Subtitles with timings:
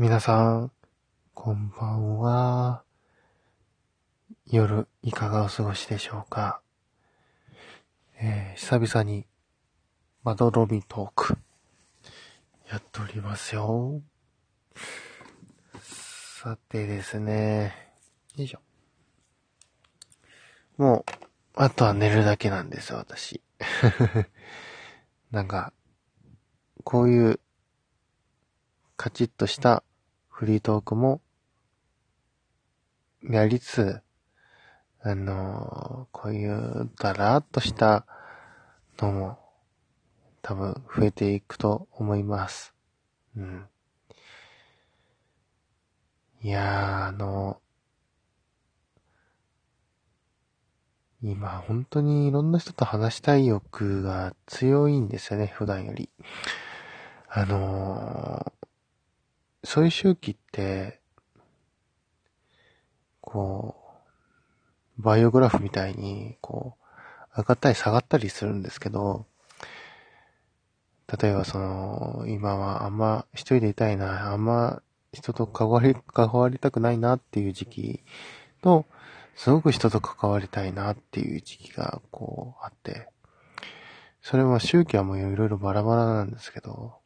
[0.00, 0.72] 皆さん、
[1.34, 2.84] こんばんは。
[4.46, 6.62] 夜、いかがお過ごしでしょうか。
[8.18, 9.26] えー、久々に、
[10.24, 11.36] まどろみトーク、
[12.70, 14.00] やっておりますよ。
[15.82, 17.74] さてですね、
[18.36, 18.60] よいしょ。
[20.78, 21.04] もう、
[21.56, 23.42] あとは寝るだけなんです、私。
[25.30, 25.74] なんか、
[26.84, 27.40] こういう、
[28.96, 29.82] カチッとした
[30.40, 31.20] フリートークも、
[33.22, 34.00] やりつつ、
[35.02, 38.06] あのこういうだらっとした
[38.98, 39.38] のも、
[40.40, 42.72] 多分増えていくと思います。
[43.36, 43.66] うん。
[46.40, 47.60] いやー、あの
[51.22, 56.08] 今、本当にいろんな人と話したい欲が強いんですよね、普段より。
[57.28, 58.69] あのー、
[59.62, 61.00] そういう周期って、
[63.20, 63.76] こ
[64.98, 66.76] う、バイオグラフみたいに、こ
[67.36, 69.26] う、上がったり下がったりするんですけど、
[71.20, 78.00] 例えばその、今はあんま一人でいたいな、あんま人と関わり、関わりたくないなっていう時期
[78.62, 78.86] と、
[79.34, 83.08] すごく人と関わりたいなっていう時期がこうあって、
[84.22, 86.99] それは周期はもういろいろバラバラなんですけど、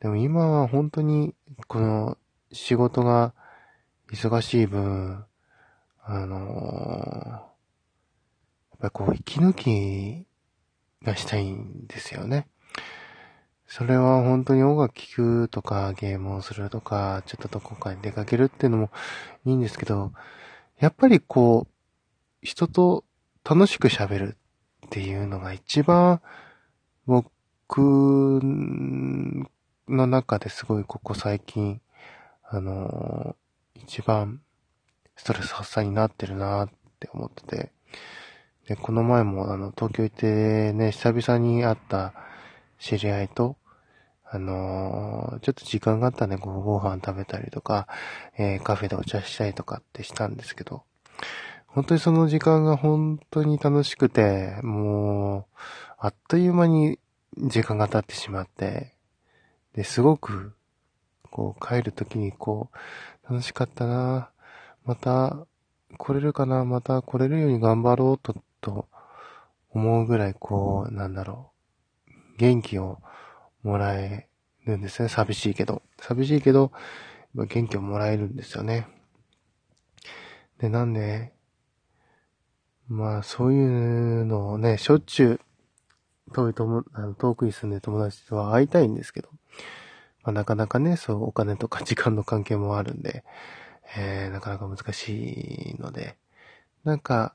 [0.00, 1.34] でも今は本当に
[1.68, 2.18] この
[2.52, 3.34] 仕事が
[4.12, 5.24] 忙しい分、
[6.02, 10.26] あのー、やっぱりこう息抜き
[11.02, 12.46] がしたいんですよね。
[13.66, 18.90] それは本当に音楽聴くとかゲームをするとか、ちょっとどこかに出かけるっていうのも
[19.44, 20.12] いいんですけど、
[20.78, 21.72] やっぱりこう、
[22.42, 23.04] 人と
[23.44, 24.36] 楽しく喋る
[24.86, 26.20] っていうのが一番
[27.06, 28.40] 僕
[29.88, 31.80] の中ですごいここ最近、
[32.44, 34.40] あのー、一番
[35.16, 37.72] ストレス発散になってるなって思ってて、
[38.66, 42.14] で、この前もあの、東京行ってね、久々に会った
[42.80, 43.56] 知り合いと、
[44.28, 47.86] あのー、ちょっと時間があったんで、ごご飯食べたりとか、
[48.36, 50.82] えー、カフェでお茶したりとかってしたんですけど、
[51.68, 55.44] 本当にその時間が本当に楽しくて、もう、
[55.98, 56.98] あっという間に
[57.36, 58.95] 時間が経ってしまって、
[59.76, 60.54] で、すごく、
[61.30, 62.70] こう、帰るときにこ
[63.28, 64.30] う、楽しかったな
[64.84, 65.46] また、
[65.98, 68.88] 来れるかなまた来れるように頑張ろうと、と
[69.70, 71.52] 思うぐらい、こう、なんだろ
[72.08, 73.00] う、元気を
[73.62, 74.28] もらえ
[74.64, 75.08] るんですね。
[75.08, 75.82] 寂しいけど。
[76.00, 76.72] 寂しいけど、
[77.34, 78.88] 元気をもらえるんですよね。
[80.58, 81.34] で、なんで、
[82.88, 85.40] まあ、そういうのをね、しょっちゅう、
[86.32, 89.28] 遠いとも、あの遠くに住んでる友達とは会いたいんですけど、
[90.22, 93.24] まあ、なかなかね、そう、お金とか 時間の関係もあるんで、
[93.96, 96.16] えー、なかなか難しいので、
[96.84, 97.34] なんか、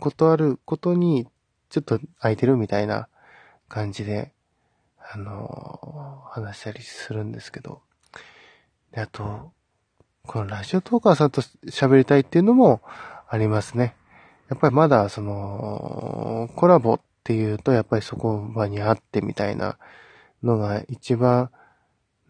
[0.00, 1.28] 断ることに、
[1.68, 3.08] ちょっと空いてるみたいな
[3.68, 4.32] 感じで、
[4.98, 7.82] あの、話したりするんですけど。
[8.92, 9.52] で、あと、
[10.26, 12.80] このラジオトーカーさんと喋りたいっていうのも
[13.28, 13.96] ありますね。
[14.48, 19.78] やっぱりまだその、コラボっていうと、やっぱりそこ場にあってみたいな
[20.42, 21.50] のが一番、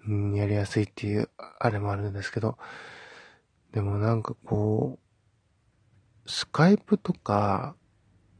[0.06, 2.58] うん、やりやすいっていう、あれもあるんですけど、
[3.72, 4.98] でもなんかこ
[6.26, 7.74] う、スカイプとか、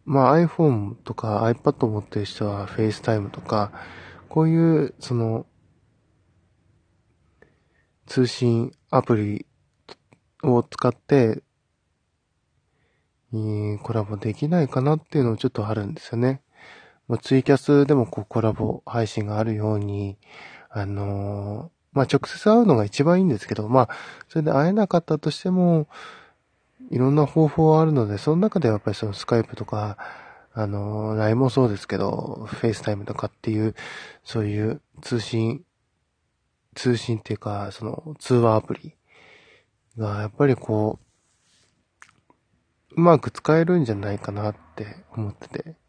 [0.05, 3.73] まあ iPhone とか iPad を持ってる人は FaceTime とか、
[4.29, 5.47] こういう、その、
[8.07, 9.47] 通信アプリ
[10.43, 11.43] を使って、
[13.83, 16.43] コラボできないかなっていうのもちょっとあるんですよね。
[17.09, 20.17] もうツイキャスでもこうコラボ配信があるように、
[20.71, 23.89] あのー、まあ、直接会うのが一番いいんですけど、まあ、
[24.29, 25.89] それで会えなかったとしても、
[26.91, 29.99] いろんな方法はあるので、その中でやっぱりそのスカイプとか、
[30.55, 33.75] あの、LINE もそうですけど、FaceTime とかっていう、
[34.25, 35.65] そういう通信、
[36.75, 38.95] 通信っていうか、その通話アプリ
[39.97, 40.99] が、やっぱりこ
[42.91, 45.82] う、うまく使えるんじゃないかなって思ってて。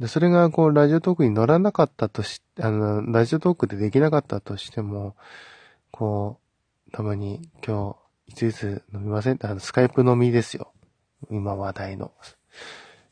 [0.00, 5.14] で、それがこう、ラジオトークに乗らなかったとし、あの、ラジオトークでできなかったとしても、
[5.90, 6.40] こ
[6.88, 7.96] う、たまに今
[8.26, 9.34] 日、いついつ飲みません？
[9.34, 10.72] ってあの、スカイプ飲みですよ。
[11.30, 12.12] 今話題の。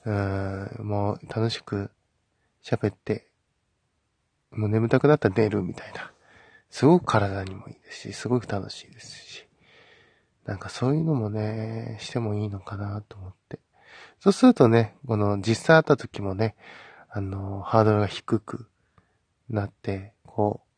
[0.05, 1.91] うん、もう楽しく
[2.65, 3.29] 喋って、
[4.51, 6.13] もう眠たくなったら寝るみたいな。
[6.71, 9.47] すごく体にもいいですし、すごく楽しいですし。
[10.47, 13.61] なんかそういうのもね、してもいいのかなと思って。
[14.21, 16.55] そうするとね、この実際会った時もね、
[17.09, 18.67] あの、ハードルが低く
[19.49, 20.73] なって、こう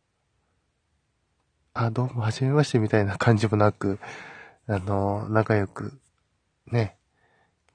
[1.77, 3.99] あ、どうも、はじめましてみたいな感じもなく、
[4.69, 5.99] あの、仲良く、
[6.71, 6.97] ね、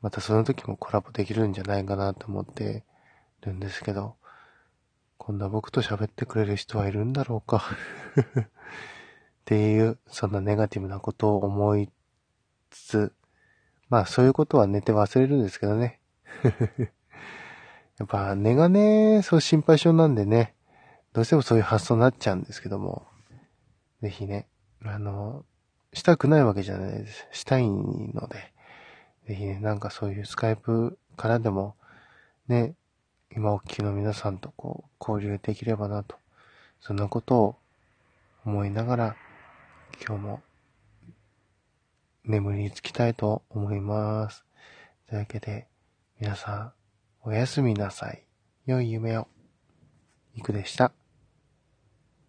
[0.01, 2.85] またその時もコラボできるんじゃないかなと思って
[3.41, 4.15] るんですけど、
[5.17, 7.61] こんな僕と喋ってくれる人はいるんだろうか。
[8.39, 8.47] っ
[9.43, 11.91] ていう、そんなネガティブなことを思い
[12.69, 13.13] つつ、
[13.89, 15.99] まあそういうことは寝て忘れるんですけどね。
[17.97, 20.55] やっぱ寝がね、そう心配性なんでね、
[21.13, 23.05] どうしてもそういう発想になっちゃうんですけども、
[24.01, 24.47] ぜひね、
[24.85, 25.43] あの、
[25.91, 27.27] したくないわけじゃないです。
[27.31, 28.53] したいので、
[29.27, 31.75] ぜひね、なんかそういうスカイプからでも、
[32.47, 32.75] ね、
[33.35, 36.15] 今お聞きの皆さんとこう、交流できればなと、
[36.79, 37.55] そんなことを
[38.45, 39.15] 思いながら、
[40.05, 40.41] 今日も
[42.25, 44.43] 眠りにつきたいと思います。
[45.07, 45.67] というわけで、
[46.19, 46.73] 皆さん、
[47.23, 48.23] おやすみなさい。
[48.65, 49.27] 良い夢を。
[50.35, 50.98] いくでした。